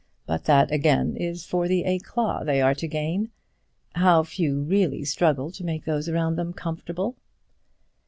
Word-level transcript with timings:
but 0.25 0.45
that, 0.45 0.71
again, 0.71 1.15
is 1.15 1.45
for 1.45 1.67
the 1.67 1.83
éclat 1.83 2.43
they 2.47 2.59
are 2.59 2.73
to 2.73 2.87
gain. 2.87 3.29
How 3.93 4.23
few 4.23 4.61
really 4.63 5.05
struggle 5.05 5.51
to 5.51 5.63
make 5.63 5.85
those 5.85 6.09
around 6.09 6.37
them 6.37 6.53
comfortable!" 6.53 7.17